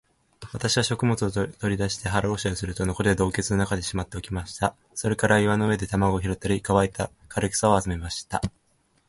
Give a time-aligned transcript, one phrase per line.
[0.51, 4.75] 私は食物を取り出して、腹ごしらえをすると、残りは洞穴の中にしまっておきました。
[4.95, 8.41] それから岩の上で卵を拾ったり、乾いた枯草を集めました。